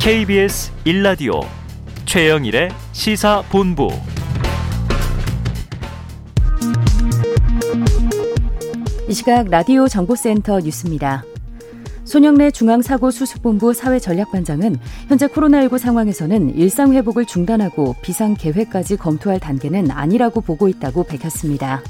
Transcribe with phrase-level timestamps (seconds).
[0.00, 1.42] KBS 1라디오
[2.06, 3.90] 최영일의 시사본부
[9.10, 11.22] 이 시각 라디오 정보센터 뉴스입니다.
[12.04, 14.78] 손영래 중앙사고수습본부 사회전략반장은
[15.08, 21.82] 현재 코로나19 상황에서는 일상회복을 중단하고 비상계획까지 검토할 단계는 아니라고 보고 있다고 밝혔습니다.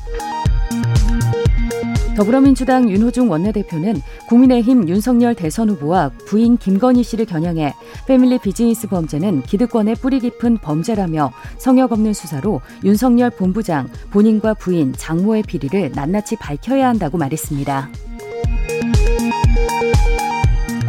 [2.16, 7.74] 더불어민주당 윤호중 원내대표는 국민의힘 윤석열 대선 후보와 부인 김건희 씨를 겨냥해
[8.06, 15.45] family business 범죄는 기득권의 뿌리 깊은 범죄라며 성역 없는 수사로 윤석열 본부장, 본인과 부인, 장모의
[15.45, 17.88] 비리를 낱낱이 밝혀야 한다고 말했습니다.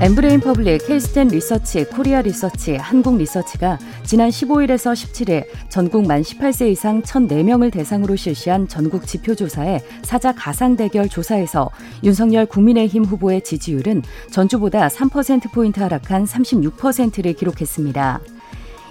[0.02, 7.04] 엠브레인 퍼블릭, 케이스탯 리서치, 코리아 리서치, 한국 리서치가 지난 15일에서 17일 전국 만 18세 이상
[7.04, 11.70] 1,004명을 대상으로 실시한 전국 지표조사의 사자 가상 대결 조사에서
[12.04, 18.22] 윤석열 국민의힘 후보의 지지율은 전주보다 3%포인트 하락한 36%를 기록했습니다.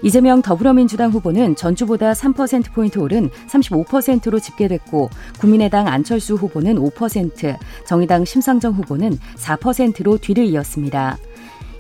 [0.03, 9.19] 이재명 더불어민주당 후보는 전주보다 3%포인트 오른 35%로 집계됐고 국민의당 안철수 후보는 5%, 정의당 심상정 후보는
[9.37, 11.19] 4%로 뒤를 이었습니다.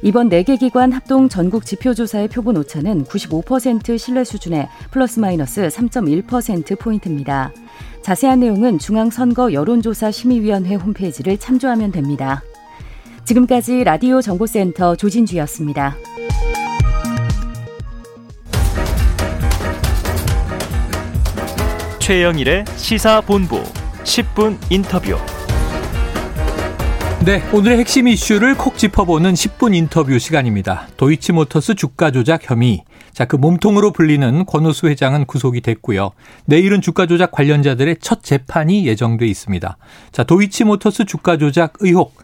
[0.03, 7.53] 이번 4개 기관 합동 전국 지표조사의 표본 오차는 95% 신뢰 수준의 플러스 마이너스 3.1%포인트입니다.
[8.03, 12.43] 자세한 내용은 중앙선거 여론조사 심의위원회 홈페이지를 참조하면 됩니다.
[13.25, 15.97] 지금까지 라디오 정보센터 조진주였습니다.
[22.11, 23.63] 최영일의 시사본부
[24.03, 25.17] 10분 인터뷰.
[27.25, 30.89] 네, 오늘의 핵심 이슈를 콕 짚어보는 10분 인터뷰 시간입니다.
[30.97, 32.83] 도이치모터스 주가 조작 혐의.
[33.13, 36.11] 자, 그 몸통으로 불리는 권오수 회장은 구속이 됐고요.
[36.47, 39.77] 내일은 주가 조작 관련자들의 첫 재판이 예정돼 있습니다.
[40.11, 42.17] 자, 도이치모터스 주가 조작 의혹.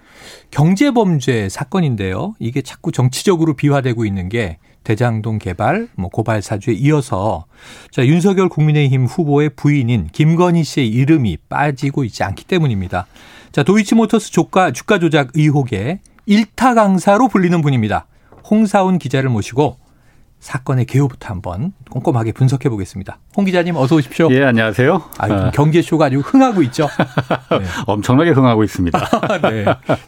[0.51, 2.35] 경제범죄 사건인데요.
[2.41, 7.47] 이게 자꾸 정치적으로 비화되고 있는 게 대장동 개발, 뭐 고발 사주에 이어서
[7.91, 13.09] 자 윤석열 국민의힘 후보의 부인인 김건희 씨의 이름이 빠지고 있지 않기 때문입니다.
[13.51, 18.07] 자 도이치모터스 주가 주가 조작 의혹의 일타 강사로 불리는 분입니다.
[18.49, 19.77] 홍사훈 기자를 모시고
[20.41, 23.19] 사건의 개요부터 한번 꼼꼼하게 분석해 보겠습니다.
[23.37, 24.29] 홍 기자님 어서 오십시오.
[24.31, 25.03] 예, 안녕하세요.
[25.19, 25.51] 아, 어.
[25.51, 26.89] 경제쇼가 아주 흥하고 있죠.
[27.51, 27.67] 네.
[27.87, 28.99] 엄청나게 흥하고 있습니다.
[29.51, 29.65] 네.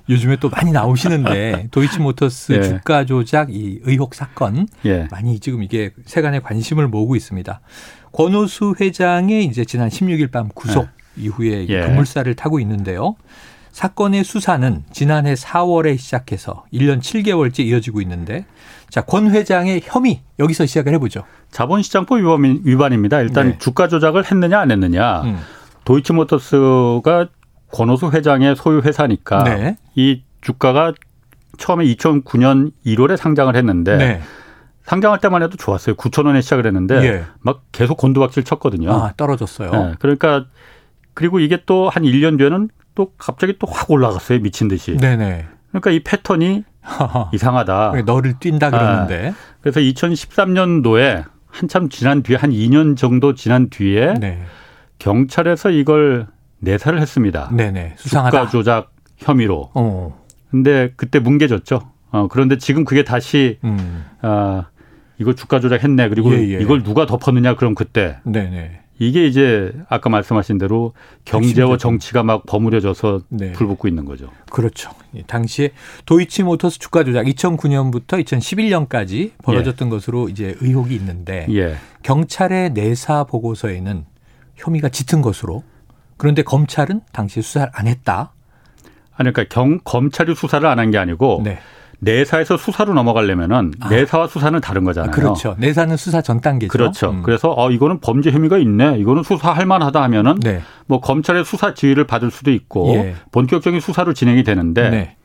[0.09, 2.63] 요즘에 또 많이 나오시는데 도이치모터스 예.
[2.63, 5.09] 주가 조작 이 의혹 사건 예.
[5.11, 7.61] 많이 지금 이게 세간의 관심을 모으고 있습니다.
[8.13, 10.85] 권오수 회장의 이제 지난 16일 밤 구속
[11.19, 11.23] 예.
[11.23, 11.81] 이후에 예.
[11.81, 13.17] 급물살을 타고 있는데요.
[13.79, 18.45] 사건의 수사는 지난해 4월에 시작해서 1년 7개월째 이어지고 있는데
[18.91, 21.23] 자, 권 회장의 혐의 여기서 시작을 해 보죠.
[21.53, 22.19] 자본시장법
[22.65, 23.59] 위반, 입니다 일단 네.
[23.59, 25.23] 주가 조작을 했느냐 안 했느냐.
[25.23, 25.39] 음.
[25.85, 27.29] 도이치모터스가
[27.71, 29.77] 권오수 회장의 소유 회사니까 네.
[29.95, 30.93] 이 주가가
[31.57, 34.21] 처음에 2009년 1월에 상장을 했는데 네.
[34.83, 35.95] 상장할 때만 해도 좋았어요.
[35.95, 37.25] 9천 원에 시작을 했는데 예.
[37.39, 38.91] 막 계속 곤두박질 쳤거든요.
[38.91, 39.71] 아, 떨어졌어요.
[39.71, 39.95] 네.
[40.01, 40.47] 그러니까
[41.15, 44.41] 그리고 이게 또 한 1년 뒤에는 또 갑자기 또 확 올라갔어요.
[44.41, 44.97] 미친 듯이.
[44.97, 45.47] 네네.
[45.71, 46.65] 그러니까 이 패턴이
[47.33, 47.93] 이상하다.
[48.05, 49.29] 너를 뛴다 그러는데.
[49.29, 54.43] 아, 그래서 2013년도에 한참 지난 뒤에 한 2년 정도 지난 뒤에 네.
[54.99, 56.27] 경찰에서 이걸
[56.59, 57.51] 내사를 했습니다.
[57.53, 57.95] 네네.
[57.99, 58.37] 수상하다.
[58.41, 59.71] 주가 조작 혐의로.
[59.75, 60.21] 어.
[60.51, 61.81] 근데 그때 뭉개졌죠.
[62.11, 64.05] 어, 그런데 지금 그게 다시 음.
[64.23, 64.65] 아,
[65.19, 66.09] 이거 주가 조작했네.
[66.09, 66.61] 그리고 예, 예.
[66.61, 68.19] 이걸 누가 덮었느냐 그럼 그때.
[68.25, 68.81] 네네.
[68.99, 70.93] 이게 이제 아까 말씀하신 대로
[71.25, 73.53] 경제와 정치가 막 버무려져서 네.
[73.53, 74.31] 불붙고 있는 거죠.
[74.51, 74.91] 그렇죠.
[75.27, 75.71] 당시에
[76.05, 79.91] 도이치 모터스 주가 조작 2009년부터 2011년까지 벌어졌던 예.
[79.91, 81.77] 것으로 이제 의혹이 있는데 예.
[82.03, 84.05] 경찰의 내사 보고서에는
[84.57, 85.63] 혐의가 짙은 것으로
[86.17, 88.33] 그런데 검찰은 당시 수사를 안 했다.
[89.17, 91.59] 아니 그러니까 경, 검찰이 수사를 안 한 게 아니고 네.
[92.01, 93.89] 내사에서 수사로 넘어가려면은 아.
[93.89, 95.11] 내사와 수사는 다른 거잖아요.
[95.11, 95.57] 그렇죠.
[95.59, 96.71] 내사는 수사 전 단계죠.
[96.71, 97.11] 그렇죠.
[97.11, 97.23] 음.
[97.23, 98.99] 그래서 어 이거는 범죄 혐의가 있네.
[98.99, 100.63] 이거는 수사할 만하다 하면은 네.
[100.87, 103.15] 뭐 검찰의 수사 지휘를 받을 수도 있고 예.
[103.33, 105.17] 본격적인 수사로 진행이 되는데 네.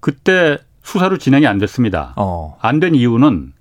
[0.00, 2.12] 그때 수사로 진행이 안 됐습니다.
[2.16, 2.58] 어.
[2.60, 3.52] 안된 이유는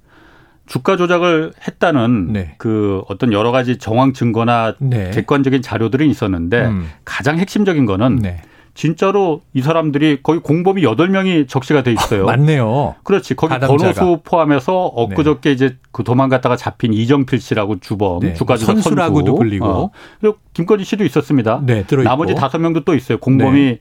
[0.66, 2.56] 주가 조작을 했다는 네.
[2.57, 5.12] 그 어떤 여러 가지 정황 증거나 네.
[5.12, 6.89] 객관적인 자료들이 있었는데 음.
[7.06, 8.42] 가장 핵심적인 거는 네.
[8.74, 12.25] 진짜로 이 사람들이 거의 공범이 여덟 명이 적시가 돼 있어요.
[12.28, 12.96] 맞네요.
[13.04, 13.36] 그렇지.
[13.36, 15.54] 거기 번호수 포함해서 엊그저께 네.
[15.54, 18.34] 이제 그 도망갔다가 잡힌 이정필 씨라고 주범, 네.
[18.34, 19.38] 주가조작 선수라고도 선수.
[19.38, 19.66] 불리고.
[19.66, 19.92] 어.
[20.20, 21.62] 그리고 김건희 씨도 있었습니다.
[21.64, 22.10] 네, 들어있고.
[22.10, 23.20] 나머지 다섯 명도 또 있어요.
[23.20, 23.80] 공범이 네.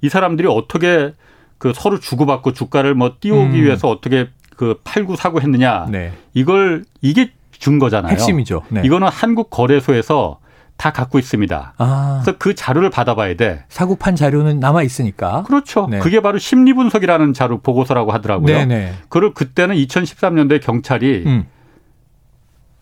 [0.00, 1.12] 이 사람들이 어떻게
[1.58, 3.64] 그 서로 주고받고 주가를 뭐 띄우기 음.
[3.64, 5.86] 위해서 어떻게 그 팔고 사고 했느냐.
[5.90, 6.12] 네.
[6.32, 8.12] 이걸 이게 증거잖아요.
[8.12, 8.62] 핵심이죠.
[8.68, 8.82] 네.
[8.84, 10.38] 이거는 한국 거래소에서
[10.76, 11.74] 다 갖고 있습니다.
[11.78, 12.20] 아.
[12.22, 13.64] 그래서 그 자료를 받아봐야 돼.
[13.68, 15.44] 사고판 자료는 남아 있으니까.
[15.44, 15.86] 그렇죠.
[15.88, 15.98] 네.
[15.98, 18.56] 그게 바로 심리 분석이라는 자료 보고서라고 하더라고요.
[18.58, 18.94] 네네.
[19.08, 21.46] 그걸 그때는 2013년도에 경찰이 음.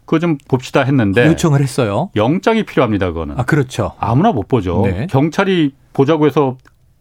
[0.05, 2.11] 그거 좀 봅시다 했는데 요청을 했어요.
[2.17, 3.07] 영장이 필요합니다.
[3.09, 3.39] 그거는.
[3.39, 3.93] 아 그렇죠.
[3.99, 4.83] 아무나 못 보죠.
[4.85, 5.07] 네.
[5.09, 6.57] 경찰이 보자고 해서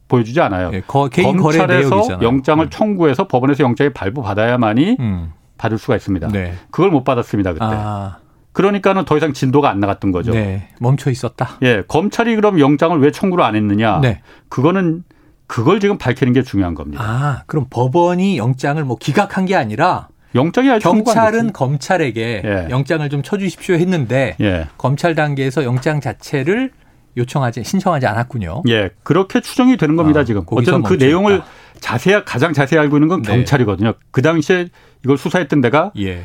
[0.07, 0.71] 보여주지 않아요.
[0.71, 2.69] 네, 거, 개인 검찰에서 영장을 음.
[2.69, 5.31] 청구해서 법원에서 영장이 발부받아야만이 음.
[5.57, 6.27] 받을 수가 있습니다.
[6.27, 6.53] 네.
[6.69, 7.65] 그걸 못 받았습니다 그때.
[7.65, 8.17] 아.
[8.53, 10.31] 그러니까는 더 이상 진도가 안 나갔던 거죠.
[10.31, 10.67] 네.
[10.79, 11.57] 멈춰 있었다.
[11.61, 13.99] 예, 검찰이 그럼 영장을 왜 청구를 안 했느냐?
[14.01, 14.21] 네.
[14.49, 15.03] 그거는
[15.47, 17.03] 그걸 지금 밝히는 게 중요한 겁니다.
[17.03, 22.67] 아, 그럼 법원이 영장을 뭐 기각한 게 아니라 영장이 경찰은 검찰에게 예.
[22.69, 24.67] 영장을 좀 쳐주십시오 했는데 예.
[24.77, 26.71] 검찰 단계에서 영장 자체를
[27.17, 28.63] 요청하지 신청하지 않았군요.
[28.69, 30.43] 예, 그렇게 추정이 되는 겁니다 아, 지금.
[30.47, 31.41] 어쨌든 그 내용을
[31.81, 33.33] 자세히 가장 자세히 알고 있는 건 네.
[33.33, 33.93] 경찰이거든요.
[34.11, 34.67] 그 당시에
[35.03, 36.23] 이걸 수사했던 데가 예.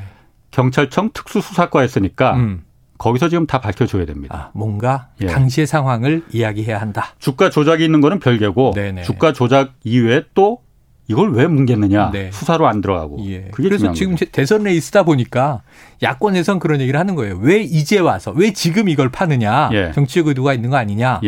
[0.57, 2.63] 경찰청 특수수사과였으니까 음.
[2.97, 4.35] 거기서 지금 다 밝혀줘야 됩니다.
[4.35, 5.27] 아, 뭔가 예.
[5.27, 7.15] 당시의 상황을 이야기해야 한다.
[7.19, 9.03] 주가 조작이 있는 거는 별개고 네네.
[9.03, 10.61] 주가 조작 이외에 또
[11.09, 12.31] 이걸 왜 뭉갰느냐 네.
[12.33, 13.51] 수사로 안 들어가고 예.
[13.53, 14.31] 그래서 지금 거죠.
[14.33, 15.61] 대선 레이스다 보니까
[16.03, 17.37] 야권에선 그런 얘기를 하는 거예요.
[17.37, 19.93] 왜 이제 와서 왜 지금 이걸 파느냐 예.
[19.93, 21.21] 정치적 의도가 있는 거 아니냐.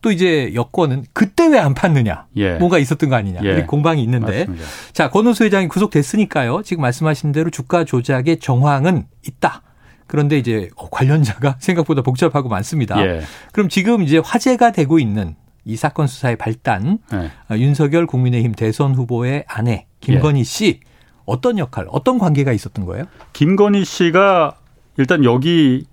[0.00, 0.02] 예.
[0.02, 2.24] 또 이제 여권은 그때 왜 안 팠느냐.
[2.36, 2.54] 예.
[2.54, 3.40] 뭔가 있었던 거 아니냐.
[3.44, 3.62] 예.
[3.62, 4.40] 공방이 있는데.
[4.40, 4.64] 맞습니다.
[4.92, 6.62] 자, 권오수 회장이 구속됐으니까요.
[6.64, 9.62] 지금 말씀하신 대로 주가 조작의 정황은 있다.
[10.06, 13.00] 그런데 이제 관련자가 생각보다 복잡하고 많습니다.
[13.06, 13.20] 예.
[13.52, 17.30] 그럼 지금 이제 화제가 되고 있는 이 사건 수사의 발단 네.
[17.58, 20.44] 윤석열 국민의힘 대선 후보의 아내 김건희 예.
[20.44, 20.80] 씨
[21.26, 23.04] 어떤 역할, 어떤 관계가 있었던 거예요?
[23.34, 24.56] 김건희 씨가
[24.96, 25.84] 일단 여기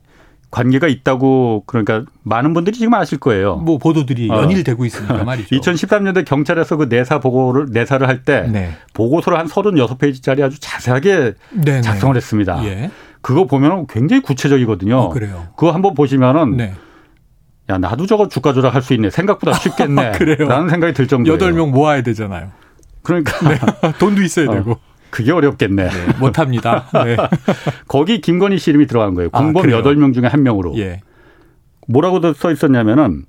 [0.50, 3.58] 관계가 있다고 그러니까 많은 분들이 지금 아실 거예요.
[3.58, 4.44] 뭐 보도들이 어.
[4.44, 5.56] 연일되고 있으니까 말이죠.
[5.56, 8.72] 2013년도에 경찰에서 그 내사 보고를 내사를 할때 네.
[8.94, 11.82] 보고서를 한 36페이지짜리 아주 자세하게 네네.
[11.82, 12.64] 작성을 했습니다.
[12.66, 12.90] 예.
[13.22, 14.98] 그거 보면 굉장히 구체적이거든요.
[14.98, 15.48] 어, 그래요.
[15.58, 16.74] 그거 한번 보시면은 네.
[17.70, 19.10] 야, 나도 저거 주가 조작할 수 있네.
[19.10, 20.12] 생각보다 쉽겠네.
[20.12, 20.48] 그래요.
[20.48, 21.38] 라는 생각이 들 정도예요.
[21.38, 22.52] 8명 모아야 되잖아요.
[23.04, 23.50] 그러니까.
[23.50, 23.60] 네.
[24.00, 24.80] 돈도 있어야 어, 되고.
[25.09, 25.83] 그게 어렵겠네.
[25.83, 26.88] 네, 못합니다.
[27.06, 27.15] 네.
[27.88, 29.30] 거기 김건희 씨 이름이 들어간 거예요.
[29.30, 30.77] 공범 아, 8명 중에 한 명으로.
[30.77, 31.01] 예.
[31.88, 33.24] 뭐라고 써 있었냐면은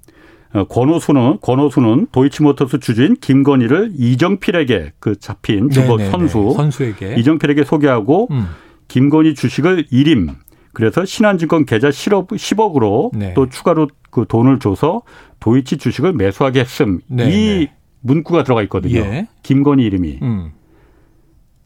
[0.52, 8.46] 어, 권오수는 권오수는 도이치모터스 주주인 김건희를 이정필에게 그 잡힌 주거 선수 선수에게 이정필에게 소개하고 음.
[8.88, 10.34] 김건희 주식을 1임
[10.72, 13.34] 그래서 신한증권 계좌 10억, 10억으로 네.
[13.34, 15.02] 또 추가로 그 돈을 줘서
[15.40, 17.00] 도이치 주식을 매수하게 했음.
[17.08, 17.72] 네, 이 네.
[18.00, 19.00] 문구가 들어가 있거든요.
[19.00, 19.28] 예.
[19.42, 20.18] 김건희 이름이.
[20.22, 20.52] 음.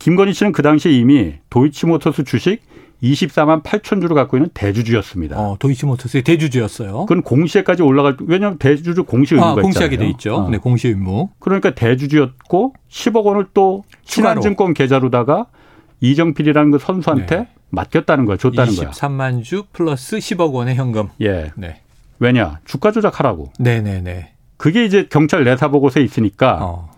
[0.02, 2.60] 김건희 씨는 그 당시에 이미 도이치모터스 주식
[3.04, 5.38] 24만 8천 주를 갖고 있는 대주주였습니다.
[5.38, 7.06] 어, 도이치모터스의 대주주였어요.
[7.06, 10.34] 그건 공시에까지 올라갈 왜냐하면 대주주 공시 의무가 아, 공시하게 돼 있죠.
[10.34, 10.50] 어.
[10.50, 11.28] 네, 공시 의무.
[11.38, 15.46] 그러니까 대주주였고 10억 원을 또 신한증권 계좌로다가
[16.00, 17.48] 이정필이라는 그 선수한테 네.
[17.70, 18.90] 맡겼다는 거야, 줬다는 거야.
[18.90, 21.10] 23만 주 플러스 10억 원의 현금.
[21.20, 21.52] 예.
[21.54, 21.80] 네.
[22.18, 22.58] 왜냐?
[22.64, 23.52] 주가 조작하라고.
[23.60, 24.32] 네네네.
[24.56, 26.91] 그게 이제 경찰 내사 보고서에 있으니까 어.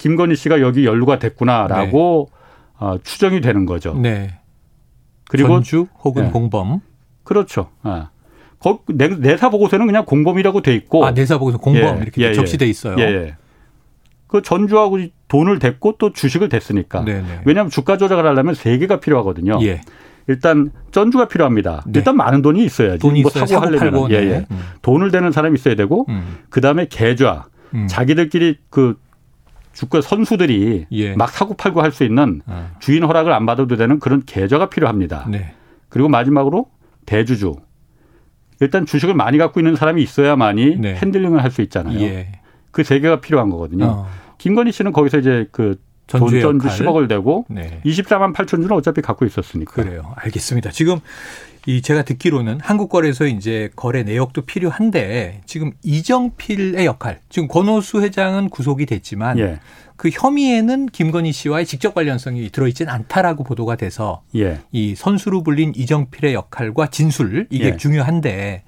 [0.00, 2.36] 김건희 씨가 여기 연루가 됐구나라고 네.
[2.78, 3.94] 어, 추정이 되는 거죠.
[3.94, 4.38] 네.
[5.28, 6.30] 그리고 전주 혹은 네.
[6.30, 6.80] 공범.
[7.22, 7.68] 그렇죠.
[7.82, 8.08] 아.
[8.58, 11.04] 거, 내사 보고서는 그냥 공범이라고 돼 있고.
[11.04, 12.96] 아 내사 보고서 공범 예, 이렇게 예, 적시돼 있어요.
[12.98, 13.02] 예.
[13.02, 13.36] 예.
[14.26, 14.98] 그 전주하고
[15.28, 17.04] 돈을 댔고 또 주식을 댔으니까.
[17.04, 17.42] 네네.
[17.44, 19.58] 왜냐하면 주가 조작을 하려면 세 개가 필요하거든요.
[19.62, 19.82] 예.
[20.28, 21.82] 일단 전주가 필요합니다.
[21.86, 21.98] 네.
[21.98, 23.00] 일단 많은 돈이 있어야지.
[23.00, 24.46] 돈이 뭐 사고 하려면 예, 예.
[24.50, 24.60] 음.
[24.80, 26.38] 돈을 대는 사람이 있어야 되고 음.
[26.48, 27.48] 그다음에 계좌.
[27.74, 27.86] 음.
[27.86, 28.96] 자기들끼리 그
[29.72, 31.14] 주가 선수들이 예.
[31.14, 32.70] 막 사고 팔고 할 수 있는 아.
[32.80, 35.26] 주인 허락을 안 받아도 되는 그런 계좌가 필요합니다.
[35.30, 35.54] 네.
[35.88, 36.66] 그리고 마지막으로
[37.06, 37.56] 대주주.
[38.60, 40.94] 일단 주식을 많이 갖고 있는 사람이 있어야만이 네.
[40.96, 42.00] 핸들링을 할 수 있잖아요.
[42.00, 42.32] 예.
[42.72, 43.84] 그세 개가 필요한 거거든요.
[43.86, 44.08] 어.
[44.38, 47.80] 김건희 씨는 거기서 이제 그 전주 전주 10억을 대고 네.
[47.84, 49.72] 24만 8천 주는 어차피 갖고 있었으니까.
[49.72, 50.12] 그래요.
[50.16, 50.70] 알겠습니다.
[50.70, 50.98] 지금
[51.66, 58.86] 이 제가 듣기로는 한국거래소 이제 거래 내역도 필요한데 지금 이정필의 역할, 지금 권오수 회장은 구속이
[58.86, 59.60] 됐지만 예.
[59.96, 64.60] 그 혐의에는 김건희 씨와의 직접 관련성이 들어있지는 않다라고 보도가 돼서 예.
[64.72, 67.76] 이 선수로 불린 이정필의 역할과 진술 이게 예.
[67.76, 68.62] 중요한데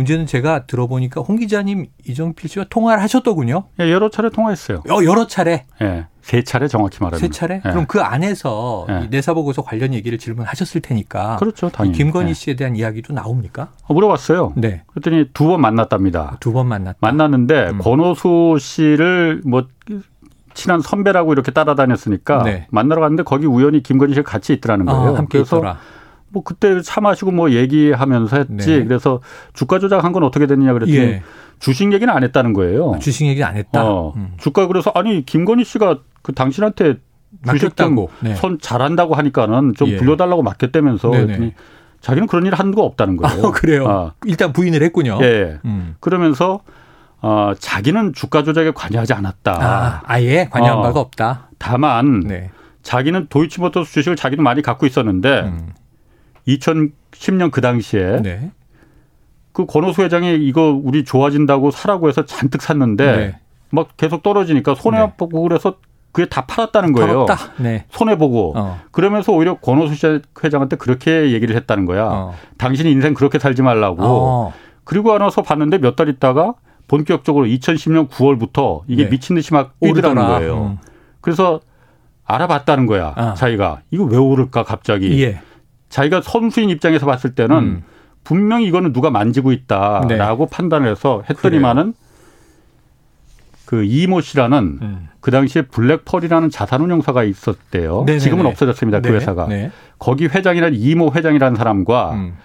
[0.00, 3.64] 문제는 제가 들어보니까 홍 기자님 이정필 씨와 통화를 하셨더군요.
[3.80, 4.78] 예, 여러 차례 통화했어요.
[4.88, 5.66] 어, 여러 차례?
[5.82, 6.06] 예.
[6.22, 7.20] 세 차례 정확히 말하면.
[7.20, 7.56] 세 차례?
[7.56, 7.70] 예.
[7.70, 9.08] 그럼 그 안에서 예.
[9.10, 11.36] 내사 보고서 관련 얘기를 질문하셨을 테니까.
[11.36, 11.68] 그렇죠.
[11.68, 11.96] 당연히.
[11.98, 12.34] 김건희 예.
[12.34, 13.72] 씨에 대한 이야기도 나옵니까?
[13.84, 14.54] 어, 물어봤어요.
[14.56, 14.82] 네.
[14.86, 16.38] 그랬더니 두 번 만났답니다.
[16.40, 16.98] 두 번 만났다.
[17.00, 17.78] 만났는데 음.
[17.78, 19.66] 권오수 씨를 뭐
[20.54, 22.66] 친한 선배라고 이렇게 따라다녔으니까 네.
[22.70, 25.12] 만나러 갔는데 거기 우연히 김건희 씨가 같이 있더라는 아, 거예요.
[25.14, 25.78] 아, 함께 그래서 있더라.
[26.32, 28.78] 뭐 그때 차 마시고 뭐 얘기하면서 했지.
[28.78, 28.84] 네.
[28.84, 29.20] 그래서
[29.52, 31.22] 주가 조작한 건 어떻게 됐느냐 그랬더니 예.
[31.58, 32.94] 주식 얘기는 안 했다는 거예요.
[32.94, 33.84] 아, 주식 얘기 안 했다.
[33.84, 34.32] 어, 음.
[34.38, 36.96] 주가 그래서 아니 김건희 씨가 그 당신한테
[37.50, 38.34] 주식 등손 네.
[38.60, 39.96] 잘한다고 하니까는 좀 예.
[39.96, 41.52] 불려달라고 맡겼다면서 그랬더니
[42.00, 43.46] 자기는 그런 일을 한거 없다는 거예요.
[43.46, 43.88] 아, 그래요.
[43.88, 44.12] 아.
[44.24, 45.18] 일단 부인을 했군요.
[45.22, 45.58] 예.
[45.64, 45.96] 음.
[46.00, 46.60] 그러면서
[47.22, 50.02] 어, 자기는 주가 조작에 관여하지 않았다.
[50.04, 51.50] 아, 예 관여한 어, 바가 없다.
[51.58, 52.50] 다만 네.
[52.82, 55.72] 자기는 도이치모터스 주식을 자기는 많이 갖고 있었는데 음.
[56.48, 58.50] 2010년 그 당시에 네.
[59.52, 63.38] 그 권오수 회장이 이거 우리 좋아진다고 사라고 해서 잔뜩 샀는데 네.
[63.70, 65.12] 막 계속 떨어지니까 손해 네.
[65.16, 65.76] 보고 그래서
[66.12, 67.26] 그게 다 팔았다는 거예요.
[67.58, 67.84] 네.
[67.90, 68.80] 손해 보고 어.
[68.90, 72.04] 그러면서 오히려 권오수 회장한테 그렇게 얘기를 했다는 거야.
[72.06, 72.34] 어.
[72.58, 74.02] 당신이 인생 그렇게 살지 말라고.
[74.02, 74.52] 어.
[74.84, 76.54] 그리고 나서 봤는데 몇 달 있다가
[76.88, 79.10] 본격적으로 2010년 9월부터 이게 네.
[79.10, 80.62] 미친 듯이 막 오르더라는 거예요.
[80.72, 80.78] 음.
[81.20, 81.60] 그래서
[82.24, 83.12] 알아봤다는 거야.
[83.16, 83.34] 아.
[83.34, 85.22] 자기가 이거 왜 오를까 갑자기.
[85.22, 85.40] 예.
[85.90, 87.82] 자기가 선수인 입장에서 봤을 때는 음.
[88.24, 90.50] 분명히 이거는 누가 만지고 있다라고 네.
[90.50, 91.94] 판단을 해서 했더니만은
[93.66, 95.08] 그 이모 씨라는 음.
[95.20, 98.04] 그 당시에 블랙펄이라는 자산운용사가 있었대요.
[98.06, 98.18] 네네네.
[98.18, 99.00] 지금은 없어졌습니다.
[99.00, 99.14] 그 네.
[99.14, 99.46] 회사가.
[99.48, 99.70] 네.
[99.98, 102.36] 거기 회장이라는 이모 회장이라는 사람과 음.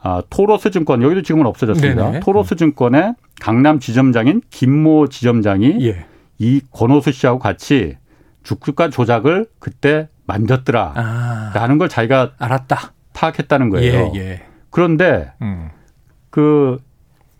[0.00, 2.04] 아, 토로스 증권 여기도 지금은 없어졌습니다.
[2.04, 2.20] 네네.
[2.20, 6.06] 토로스 증권의 강남 지점장인 김모 지점장이 예.
[6.38, 7.96] 이 권호수 씨하고 같이
[8.42, 10.92] 주가 조작을 그때 만졌더라.
[10.94, 11.52] 아.
[11.54, 12.92] 라는 걸 자기가 알았다.
[13.14, 14.12] 파악했다는 거예요.
[14.14, 14.42] 예, 예.
[14.70, 15.70] 그런데 음.
[16.30, 16.78] 그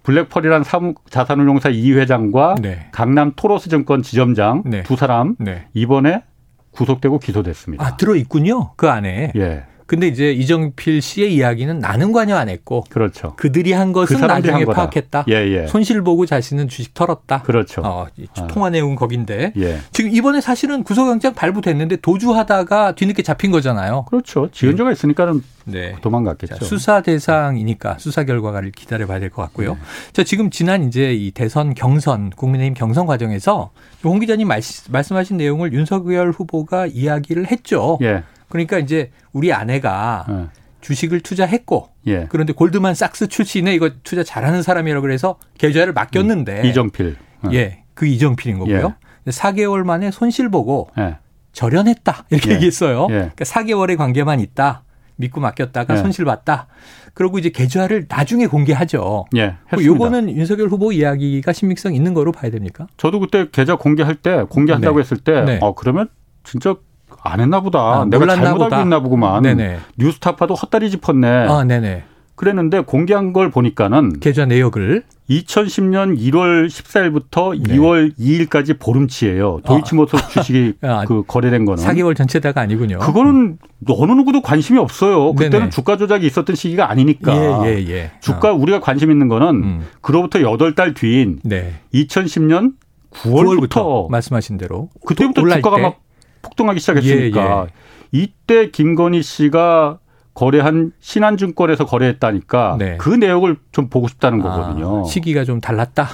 [0.03, 2.89] 블랙펄이란 사무 자산운용사 이 회장과 네.
[2.91, 4.83] 강남 토로스 증권 지점장 네.
[4.83, 5.69] 두 사람 네.
[5.75, 6.25] 이번에
[6.73, 7.85] 구속되고 기소됐습니다.
[7.85, 8.73] 아 들어 있군요.
[8.77, 9.33] 그 안에.
[9.37, 9.65] 예.
[9.89, 13.33] 근데 이제 이정필 씨의 이야기는 나는 관여 안 했고 그렇죠.
[13.37, 15.25] 그들이 한 것은 그 나중에 한 파악했다.
[15.31, 15.67] 예, 예.
[15.67, 17.41] 손실 보고 자신은 주식 털었다.
[17.41, 17.81] 그렇죠.
[17.83, 18.07] 어,
[18.49, 19.79] 통화 내용 거긴데 예.
[19.93, 24.05] 지금 이번에 사실은 구속영장 발부됐는데 도주하다가 뒤늦게 잡힌 거잖아요.
[24.11, 24.51] 그렇죠.
[24.53, 25.95] 지연자가 있으니까는 네.
[26.03, 26.57] 도망갔겠죠.
[26.57, 29.73] 자, 수사 대상이니까 수사 결과를 기다려봐야 될 것 같고요.
[29.73, 29.79] 네.
[30.13, 33.71] 자 지금 지난 이제 이 대선 경선 국민의힘 경선 과정에서
[34.05, 34.49] 홍 기자님
[34.91, 37.99] 말씀하신 내용을 윤석열 후보가 이야기를 했죠.
[38.03, 38.23] 예.
[38.49, 40.47] 그러니까 이제 우리 아내가 네.
[40.81, 42.27] 주식을 투자했고 예.
[42.29, 46.67] 그런데 골드만삭스 출신의 이거 투자 잘하는 사람이라고 그래서 계좌를 맡겼는데 음.
[46.67, 47.51] 이정필 어.
[47.53, 47.85] 예.
[47.95, 48.95] 그 이정필인 거고요.
[49.27, 49.31] 예.
[49.31, 51.19] 4개월 만에 손실 보고 예.
[51.53, 52.55] 절연했다 이렇게 예.
[52.55, 53.09] 얘기했어요.
[53.11, 53.15] 예.
[53.15, 54.85] 그러니까 4개월의 관계만 있다.
[55.17, 55.99] 믿고 맡겼다가 예.
[55.99, 56.69] 손실 봤다.
[57.13, 59.27] 그리고 이제 계좌를 나중에 공개하죠.
[59.37, 59.57] 예.
[59.73, 62.87] 요거는 윤석열 후보 이야기가 신빙성 있는 거로 봐야 됩니까?
[62.97, 65.01] 저도 그때 계좌 공개할 때 공개한다고 네.
[65.01, 65.59] 했을 때 네.
[65.61, 66.09] 어, 그러면
[66.45, 66.77] 진짜
[67.23, 67.81] 안 했나 보다.
[67.81, 68.77] 아, 내가 잘못 보다.
[68.77, 69.43] 알고 있나 보구만.
[69.43, 69.79] 네네.
[69.99, 71.29] 뉴스타파도 헛다리 짚었네.
[71.29, 72.05] 아, 네네.
[72.39, 77.77] 그랬는데 공개한 걸 보니까는 계좌 내역을 2010년 1월 14일부터 네.
[77.77, 79.61] 2월 2일까지 보름치예요.
[79.67, 80.29] 도이치모터 아.
[80.29, 83.01] 주식이 아, 그 거래된 거는 4개월 전체다가 아니군요.
[83.01, 83.59] 그거는
[83.89, 85.33] 어느 누구도 관심이 없어요.
[85.35, 85.71] 그때는 네네.
[85.71, 87.67] 주가 조작이 있었던 시기가 아니니까.
[87.67, 88.11] 예, 예, 예.
[88.21, 88.55] 주가 어.
[88.55, 89.87] 우리가 관심 있는 거는 음.
[90.01, 91.75] 그로부터 8달 뒤인 네.
[91.93, 92.75] 2010년
[93.11, 95.83] 9월부터, 9월부터 말씀하신 대로 그때부터 주가가 때.
[95.83, 96.01] 막
[96.49, 97.67] 폭등하기 시작했으니까 예, 예.
[98.13, 99.99] 이때 김건희 씨가
[100.35, 102.97] 거래한 신한증권에서 거래했다니까 네.
[102.99, 105.01] 그 내역을 좀 보고 싶다는 아, 거거든요.
[105.01, 106.09] 아, 시기가 좀 달랐다.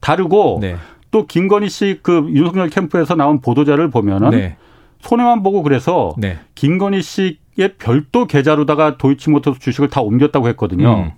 [0.00, 0.76] 다르고 네.
[1.10, 4.56] 또 김건희 씨 그 윤석열 캠프에서 나온 보도자를 보면은 네.
[5.00, 6.38] 손해만 보고 그래서 네.
[6.54, 10.94] 김건희 씨의 별도 계좌로다가 도이치모터스 주식을 다 옮겼다고 했거든요.
[10.94, 11.10] 음.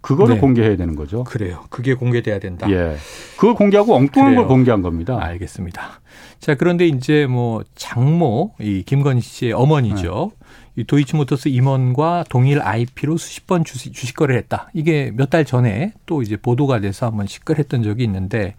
[0.00, 0.40] 그거를 네.
[0.40, 1.24] 공개해야 되는 거죠.
[1.24, 1.64] 그래요.
[1.70, 2.70] 그게 공개돼야 된다.
[2.70, 2.96] 예.
[3.36, 4.40] 그걸 공개하고 엉뚱한 그래요.
[4.42, 5.18] 걸 공개한 겁니다.
[5.20, 6.00] 알겠습니다.
[6.40, 10.32] 자, 그런데 이제 뭐 장모 이 김건희 씨의 어머니죠.
[10.38, 10.38] 네.
[10.76, 14.70] 이 도이치모터스 임원과 동일 IP로 수십 번 주식, 주식 거래를 했다.
[14.74, 18.54] 이게 몇 달 전에 또 이제 보도가 돼서 한번 시끌했던 적이 있는데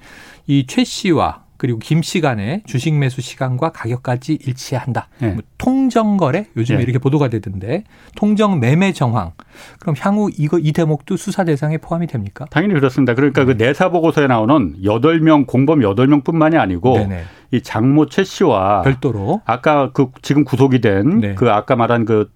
[0.46, 5.08] 이 최 씨와 그리고 김 시간에 주식 매수 시간과 가격까지 일치한다.
[5.20, 5.30] 네.
[5.32, 6.84] 뭐 통정 거래 요즘에 네.
[6.84, 7.84] 이렇게 보도가 되던데
[8.16, 9.32] 통정 매매 정황.
[9.80, 12.46] 그럼 향후 이거 이 대목도 수사 대상에 포함이 됩니까?
[12.52, 13.14] 당연히 그렇습니다.
[13.14, 13.58] 그러니까 그 네.
[13.58, 17.24] 그 내사 보고서에 나오는 8명 공범 8명뿐만이 아니고 네네.
[17.52, 21.36] 이 장모 최 씨와 별도로 아까 그 지금 구속이 된그 네.
[21.36, 22.30] 그 아까 말한 그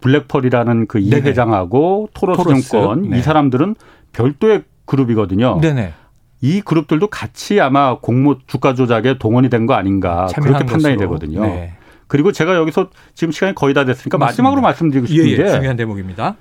[0.00, 3.06] 블랙펄이라는 그 이 회장하고 토로스증권 토로스.
[3.06, 3.22] 이 네.
[3.22, 3.74] 사람들은
[4.12, 5.58] 별도의 그룹이거든요.
[5.60, 5.92] 네네.
[6.40, 10.98] 이 그룹들도 같이 아마 공모 주가 조작에 동원이 된 거 아닌가 그렇게 판단이 것으로.
[11.00, 11.42] 되거든요.
[11.42, 11.72] 네.
[12.06, 14.26] 그리고 제가 여기서 지금 시간이 거의 다 됐으니까 맞습니다.
[14.26, 16.36] 마지막으로 말씀드리고 싶은 예, 예, 게 중요한 대목입니다.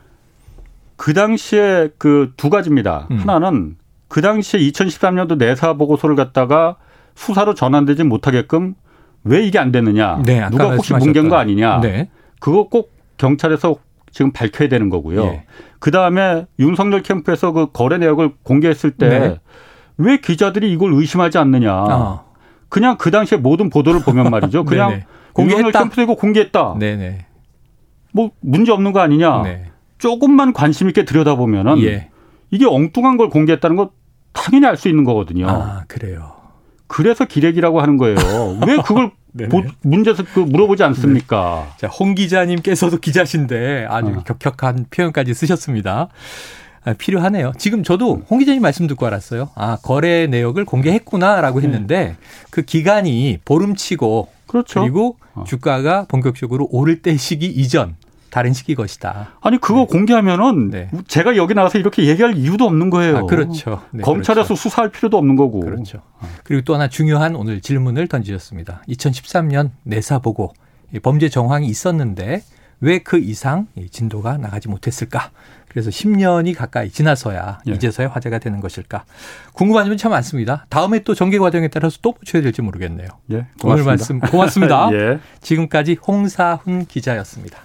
[0.98, 3.08] 그 당시에 그 두 가지입니다.
[3.12, 3.18] 음.
[3.20, 3.78] 하나는
[4.08, 6.76] 그 당시에 2013년도 내사 보고서를 갖다가
[7.16, 8.76] 수사로 전환되지 못하게끔
[9.24, 10.22] 왜 이게 안 됐느냐?
[10.26, 11.82] 네, 누가 혹시 뭉갠 거 아니냐?
[11.82, 12.10] 네.
[12.40, 13.76] 그거 꼭 경찰에서
[14.12, 15.24] 지금 밝혀야 되는 거고요.
[15.26, 15.44] 예.
[15.80, 19.40] 그 다음에 윤석열 캠프에서 그 거래 내역을 공개했을 때 네.
[19.98, 21.74] 왜 기자들이 이걸 의심하지 않느냐.
[21.74, 22.26] 어.
[22.70, 24.64] 그냥 그 당시에 모든 보도를 보면 말이죠.
[24.66, 25.80] 그냥 공개했다.
[25.80, 26.76] 캠프도 이거 공개했다.
[26.80, 27.26] 네네.
[28.14, 29.42] 뭐 문제 없는 거 아니냐.
[29.44, 29.66] 네.
[29.98, 32.10] 조금만 관심 있게 들여다보면은 예.
[32.52, 33.92] 이게 엉뚱한 걸 공개했다는 거
[34.34, 35.48] 당연히 알 수 있는 거거든요.
[35.50, 36.34] 아, 그래요.
[36.88, 38.16] 그래서 기레기라고 하는 거예요.
[38.66, 39.12] 왜 그걸
[39.82, 41.68] 문제에서 그 물어보지 않습니까?
[41.72, 41.78] 네.
[41.80, 44.24] 자, 홍 기자님께서도 기자신데 아주 어.
[44.24, 46.08] 격격한 표현까지 쓰셨습니다.
[46.86, 47.52] 아, 필요하네요.
[47.58, 49.50] 지금 저도 홍 기자님 말씀 듣고 알았어요.
[49.56, 51.66] 아, 거래 내역을 공개했구나라고 네.
[51.68, 52.16] 했는데 네.
[52.50, 54.82] 그 기간이 보름치고 그렇죠.
[54.82, 55.44] 그리고 어.
[55.46, 57.96] 주가가 본격적으로 오를 때 시기 이전
[58.30, 59.30] 다른 시기 것이다.
[59.42, 59.86] 아니 그거 네.
[59.88, 60.90] 공개하면은 네.
[61.08, 63.18] 제가 여기 나와서 이렇게 얘기할 이유도 없는 거예요.
[63.18, 63.82] 아, 그렇죠.
[63.92, 64.56] 네, 검찰에서 그렇죠.
[64.56, 65.60] 수사할 필요도 없는 거고.
[65.62, 66.02] 그렇죠.
[66.44, 68.84] 그리고 또 하나 중요한 오늘 질문을 던지셨습니다.
[68.90, 70.54] 2013년 내사 보고
[71.02, 72.42] 범죄 정황이 있었는데
[72.80, 75.32] 왜 그 이상 진도가 나가지 못했을까?
[75.70, 77.72] 그래서 10년이 가까이 지나서야 예.
[77.72, 79.06] 이제서야 화제가 되는 것일까?
[79.54, 80.66] 궁금한 점은 참 많습니다.
[80.70, 83.08] 다음에 또 전개 과정에 따라서 또 붙여야 될지 모르겠네요.
[83.32, 84.90] 예, 오늘 말씀 고맙습니다.
[84.94, 85.20] 예.
[85.42, 87.60] 지금까지 홍사훈 기자였습니다.